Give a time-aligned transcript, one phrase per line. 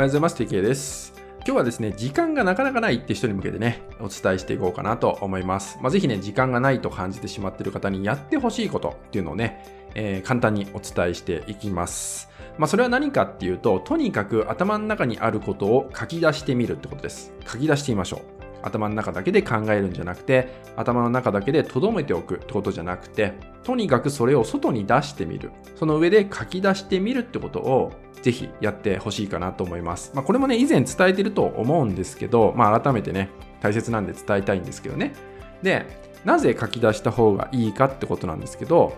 [0.00, 0.42] はようございます。
[0.42, 1.12] TK です。
[1.44, 5.78] 今日はですね、時間がなかなかないって人に向けてね、お伝えしていこうかなと思います。
[5.82, 12.30] まあ、ぜひね、時間がないと感じてしまっている方にやってほしいことっていうのをね、えー、簡単にお伝えしていきます。
[12.56, 17.34] まあ、それは何かっていうと、とにかく頭の中にあることを書き出してみるってことです。
[17.46, 18.20] 書き出してみましょう。
[18.62, 25.50] 頭の中だけで考えるんじゃなくて、頭の中だけで留めておくってことじゃなくて、とにかくそれを外に出してみる。
[25.76, 30.12] その上で書き出してみるってことをぜひやってほしいかなと思います。
[30.14, 33.30] まあ、これもね、以前伝えてると思うんですけど、まあ、改めてね、
[33.60, 35.14] 大切なんで伝えたいんですけどね。
[35.62, 35.86] で、
[36.24, 38.94] なぜ書き出した方がいいかってことなんですけど、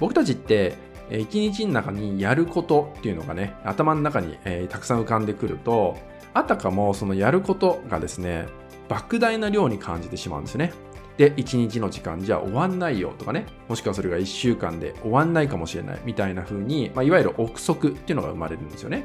[0.00, 0.74] 僕たちって
[1.10, 5.96] 一日の中にやることっていうのがね、頭の中に、えー、たくさん浮かんでくると、
[6.34, 8.46] あたかもそのやることがですね、
[8.88, 10.72] 莫大な量に感じてしまうんですね。
[11.16, 19.04] で、1日の時間じゃ終わんないよとかね、もしくはそれが1週間で終わんないかもしれないみたいな風に、まあ、いわゆる憶測っていうのが生まれるんですよね。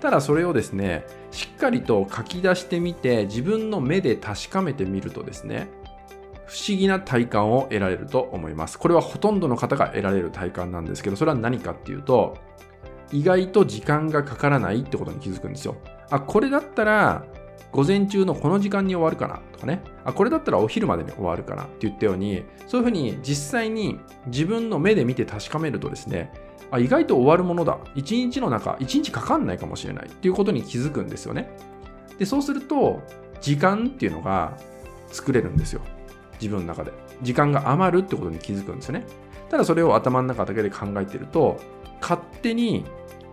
[0.00, 5.68] ただそれをですね、しっかりと書き出してみて、自分の目で確かめてみるとですね、
[6.46, 8.78] 不思議な体感を得られると思います。
[8.78, 12.36] これはほとんどの方が得られる体感なんですけど、それは何かっていうと、
[13.12, 15.76] 意外と時間がかからないってことに気づくんですよ。
[16.10, 17.24] あ、これだったら、
[17.72, 19.82] 午前中のこの時間に終わるかなとかね。
[20.04, 26.32] あ、これだったらお昼までに終わるかなって言ったように、そういうふうに実際に自分の目で見て確かめるとですね、
[26.70, 27.78] あ、意外と終わるものだ。
[27.94, 31.50] 一日の中、一日かかんないかもしれないっていうことに気づくんですよね。
[32.18, 33.02] で、そうすると、
[33.40, 34.56] 時間っていうのが
[35.08, 35.80] 作れるんですよ。
[36.40, 36.92] 自分の中で。
[37.22, 39.06] 時間が余るってことに気づくんですよね。
[39.50, 41.60] ただそれを頭の中だけで考えてると、
[42.00, 42.84] 勝手に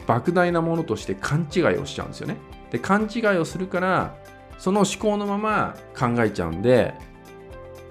[0.07, 2.37] 莫大なものとして勘違いをしちゃうんですよね。
[2.71, 4.15] で、勘違いをするから、
[4.57, 6.93] その思考のまま考えちゃうんで、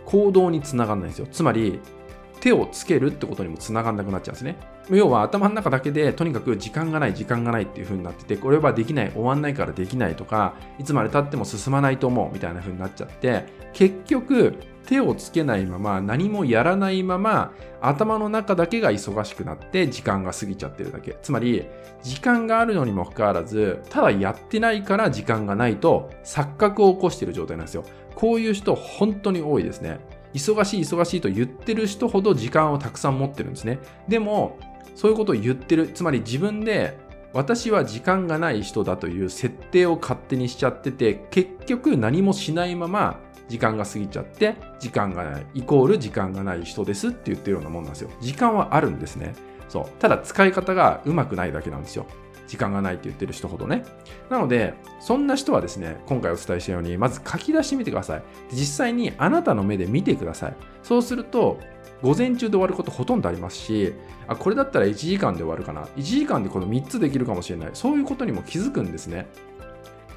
[0.06, 1.27] 行動につながらないんですよ。
[1.31, 1.81] つまり、
[2.41, 4.56] 手をつけるってことにもつながんなくなっちゃうんですね。
[4.89, 21.16] 要は頭の中だけでとにかく時間がない時間がないっていう風になっててこれはできない終わんないからできないとかいつまでたっても進まないと思うみたいな風になっちゃって結局手をつけないまま何もやらないまま頭の中だけが忙しくなって時間が過ぎちゃってるだけ。
[21.22, 21.66] つまり
[22.02, 27.84] 時間があるのにもかかわらずただやってないから時間がないと錯覚を起こしている状態なんですよ。
[28.14, 30.00] こういう人本当に多いですね。
[30.34, 33.78] 忙しい忙しいと言ってる人ほど時間をたくさん持ってるんですね。
[34.08, 34.58] でも
[34.94, 36.97] そういうことを言ってるつまり自分で
[37.32, 43.20] 私は時間がない人だという設定を勝手にしちゃってて結局何もしないまま
[43.50, 48.11] 時間が過ぎちゃって、時間がない、イコール時間がない人ですって言ってるようなもんなんですよ。
[48.21, 49.34] 時間はあるんですね。
[49.69, 49.87] そう。
[49.99, 52.06] ただ使い方がうまくないだけなんですよ。
[52.47, 53.84] 時間がないって言ってる人ほどね。
[54.28, 58.22] なので、そんな人はですね、今回お伝えしたように、まず書き出してみてください。
[58.53, 60.55] 実際にあなたの目で見てください。
[60.84, 61.59] そうすると、
[62.03, 63.94] 午前中で終わることほとんどありますし、
[64.28, 65.83] あ、これだったら1時間で終わるかな。
[65.97, 67.71] 1時間でこの3つできるかもしれない。
[67.75, 69.28] そういうことにも気づくんですね。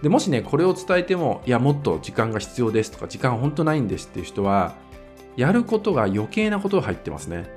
[0.03, 4.75] でもしねこれを伝えてもいやもっと時間が必要ですとか時間本当ないんですっていう人は
[5.37, 7.49] やることが余計なことが入ってますね。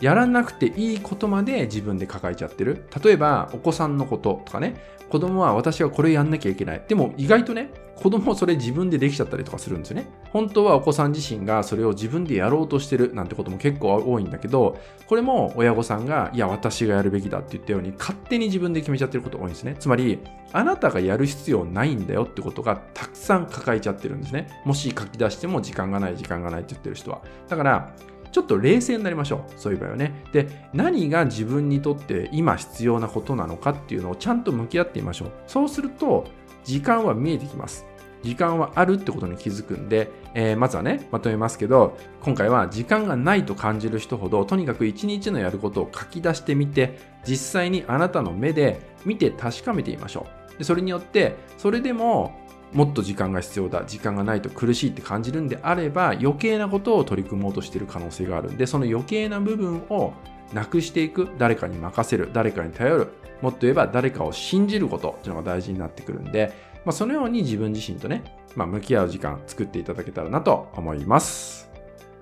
[0.00, 4.76] やらなくていいことまで自分で抱えちゃってる例えばお子さんのこととかね
[5.08, 10.06] 子供は私はこれやんなきゃいけないでも意外とね子供はそれ自分でできちゃったりとかするんですよね。
[10.32, 19.76] 本当はお子さん自身がそれを自分でやろうとしてるなんてことも結構多いんだけど、これも親御さんが、いや、私がやるべきだって言ったように、勝手に自分で決めちゃってること多いんですね。
[19.78, 20.18] つまり、
[20.52, 24.48] あなたがやる必要ないんだよってことがたくさん抱えちゃってるんですね。
[24.64, 27.22] もし書き出しても時間がない、時間がないって言ってる人は。
[27.48, 27.92] だから、
[28.34, 29.52] ちょっと冷静になりましょう。
[29.56, 30.12] そういう場合はね。
[30.32, 35.32] で、何が自分にとって今必要なことなのかっていうのをちゃんと向き合ってみましょう。
[35.46, 36.26] そうすると、
[36.64, 37.86] 時間は見えてきます。
[38.24, 50.58] 時間はあるってことに気づくんで、えー、まずはね、まとめますけど、今回は時間がないと感じる人ほど、とにかく一日のやることを書き出してみて、実際にあなたの目で見て確かめてみましょう。
[50.58, 52.43] でそれによって、それでも
[52.74, 60.12] もっと時間が必要だ、時間がないと苦しいって感じるんであれば、余計なことを取り組もうとしている可能性があるんで、その余計な部分を
[60.52, 63.08] なくしていく、誰かに任せる、誰かに頼る、
[63.40, 66.52] もっと言えば誰かを信じることっていうのが大事になってくるんで、
[66.84, 68.22] まあ、そのように自分自身とね、
[68.56, 71.70] まあ、向き合う時間作っていただけたらなと思います。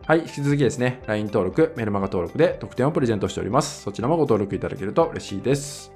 [0.05, 3.83] はい、引き続きですね、LINE 登録、メルマガ登録で特典をプレゼントしております。
[3.83, 5.93] そちらもご登録いただけると嬉しいです。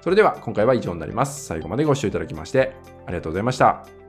[0.00, 1.44] それでは今回は以上になります。
[1.44, 2.72] 最後までご視聴いただきまして
[3.06, 3.99] ありがとうございました。